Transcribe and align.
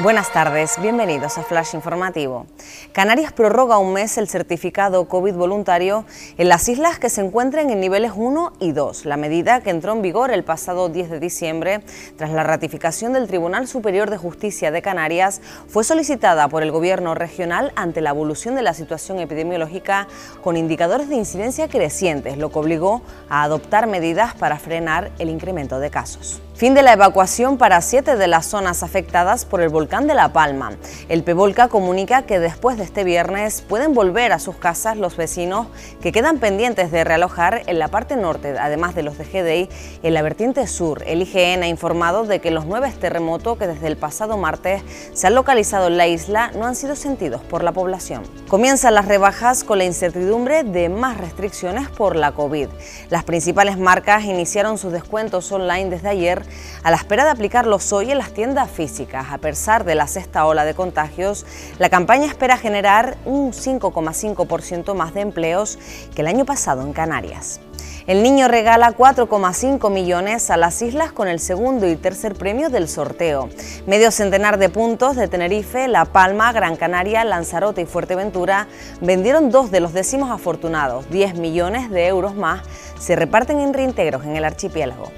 Buenas 0.00 0.32
tardes, 0.32 0.80
bienvenidos 0.80 1.38
a 1.38 1.42
Flash 1.42 1.74
Informativo. 1.74 2.46
Canarias 2.92 3.32
prorroga 3.32 3.78
un 3.78 3.94
mes 3.94 4.16
el 4.16 4.28
certificado 4.28 5.08
COVID 5.08 5.34
voluntario 5.34 6.04
en 6.36 6.48
las 6.48 6.68
islas 6.68 7.00
que 7.00 7.10
se 7.10 7.20
encuentran 7.20 7.68
en 7.70 7.80
niveles 7.80 8.12
1 8.14 8.52
y 8.60 8.70
2, 8.70 9.06
la 9.06 9.16
medida 9.16 9.60
que 9.60 9.70
entró 9.70 9.94
en 9.94 10.02
vigor 10.02 10.30
el 10.30 10.44
pasado 10.44 10.88
10 10.88 11.10
de 11.10 11.18
diciembre 11.18 11.80
tras 12.16 12.30
la 12.30 12.44
ratificación 12.44 13.12
del 13.12 13.26
Tribunal 13.26 13.66
Superior 13.66 14.08
de 14.08 14.18
Justicia 14.18 14.70
de 14.70 14.82
Canarias, 14.82 15.40
fue 15.66 15.82
solicitada 15.82 16.46
por 16.46 16.62
el 16.62 16.70
Gobierno 16.70 17.16
regional 17.16 17.72
ante 17.74 18.00
la 18.00 18.10
evolución 18.10 18.54
de 18.54 18.62
la 18.62 18.74
situación 18.74 19.18
epidemiológica 19.18 20.06
con 20.44 20.56
indicadores 20.56 21.08
de 21.08 21.16
incidencia 21.16 21.66
crecientes, 21.66 22.38
lo 22.38 22.52
que 22.52 22.60
obligó 22.60 23.02
a 23.28 23.42
adoptar 23.42 23.88
medidas 23.88 24.34
para 24.34 24.60
frenar 24.60 25.10
el 25.18 25.28
incremento 25.28 25.80
de 25.80 25.90
casos. 25.90 26.40
Fin 26.58 26.74
de 26.74 26.82
la 26.82 26.92
evacuación 26.92 27.56
para 27.56 27.80
siete 27.80 28.16
de 28.16 28.26
las 28.26 28.46
zonas 28.46 28.82
afectadas 28.82 29.44
por 29.44 29.60
el 29.60 29.68
volcán 29.68 30.08
de 30.08 30.14
La 30.14 30.32
Palma. 30.32 30.72
El 31.08 31.22
Pevolca 31.22 31.68
comunica 31.68 32.22
que 32.22 32.40
después 32.40 32.76
de 32.76 32.82
este 32.82 33.04
viernes 33.04 33.62
pueden 33.62 33.94
volver 33.94 34.32
a 34.32 34.40
sus 34.40 34.56
casas 34.56 34.96
los 34.96 35.16
vecinos 35.16 35.68
que 36.02 36.10
quedan 36.10 36.40
pendientes 36.40 36.90
de 36.90 37.04
realojar 37.04 37.62
en 37.66 37.78
la 37.78 37.86
parte 37.86 38.16
norte, 38.16 38.56
además 38.58 38.96
de 38.96 39.04
los 39.04 39.16
de 39.18 39.24
GDI 39.24 39.68
en 40.02 40.14
la 40.14 40.22
vertiente 40.22 40.66
sur. 40.66 41.04
El 41.06 41.22
IGN 41.22 41.62
ha 41.62 41.68
informado 41.68 42.24
de 42.24 42.40
que 42.40 42.50
los 42.50 42.66
nueve 42.66 42.92
terremotos 42.98 43.56
que 43.56 43.68
desde 43.68 43.86
el 43.86 43.96
pasado 43.96 44.36
martes 44.36 44.82
se 45.12 45.28
han 45.28 45.36
localizado 45.36 45.86
en 45.86 45.96
la 45.96 46.08
isla 46.08 46.50
no 46.56 46.66
han 46.66 46.74
sido 46.74 46.96
sentidos 46.96 47.40
por 47.42 47.62
la 47.62 47.70
población. 47.70 48.24
Comienzan 48.48 48.96
las 48.96 49.06
rebajas 49.06 49.62
con 49.62 49.78
la 49.78 49.84
incertidumbre 49.84 50.64
de 50.64 50.88
más 50.88 51.18
restricciones 51.18 51.88
por 51.88 52.16
la 52.16 52.32
COVID. 52.32 52.66
Las 53.10 53.22
principales 53.22 53.78
marcas 53.78 54.24
iniciaron 54.24 54.76
sus 54.76 54.90
descuentos 54.90 55.52
online 55.52 55.90
desde 55.90 56.08
ayer 56.08 56.47
a 56.82 56.90
la 56.90 56.96
espera 56.96 57.24
de 57.24 57.30
aplicarlos 57.30 57.92
hoy 57.92 58.10
en 58.10 58.18
las 58.18 58.32
tiendas 58.32 58.70
físicas. 58.70 59.26
A 59.30 59.38
pesar 59.38 59.84
de 59.84 59.94
la 59.94 60.06
sexta 60.06 60.46
ola 60.46 60.64
de 60.64 60.74
contagios, 60.74 61.46
la 61.78 61.88
campaña 61.88 62.26
espera 62.26 62.56
generar 62.56 63.16
un 63.24 63.52
5,5% 63.52 64.94
más 64.94 65.14
de 65.14 65.20
empleos 65.20 65.78
que 66.14 66.22
el 66.22 66.28
año 66.28 66.44
pasado 66.44 66.82
en 66.82 66.92
Canarias. 66.92 67.60
El 68.08 68.22
niño 68.22 68.48
regala 68.48 68.96
4,5 68.96 69.90
millones 69.90 70.48
a 70.48 70.56
las 70.56 70.80
islas 70.80 71.12
con 71.12 71.28
el 71.28 71.40
segundo 71.40 71.86
y 71.86 71.94
tercer 71.94 72.34
premio 72.34 72.70
del 72.70 72.88
sorteo. 72.88 73.50
Medio 73.86 74.10
centenar 74.10 74.58
de 74.58 74.70
puntos 74.70 75.14
de 75.14 75.28
Tenerife, 75.28 75.88
La 75.88 76.06
Palma, 76.06 76.50
Gran 76.52 76.76
Canaria, 76.76 77.22
Lanzarote 77.24 77.82
y 77.82 77.84
Fuerteventura 77.84 78.66
vendieron 79.02 79.50
dos 79.50 79.70
de 79.70 79.80
los 79.80 79.92
décimos 79.92 80.30
afortunados. 80.30 81.10
10 81.10 81.34
millones 81.34 81.90
de 81.90 82.06
euros 82.06 82.34
más 82.34 82.62
se 82.98 83.14
reparten 83.14 83.60
en 83.60 83.74
reintegros 83.74 84.24
en 84.24 84.36
el 84.36 84.46
archipiélago. 84.46 85.12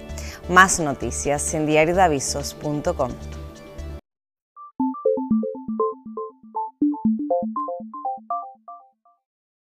Más 0.50 0.80
noticias 0.80 1.54
en 1.54 1.64
diariodavisos.com. 1.64 3.12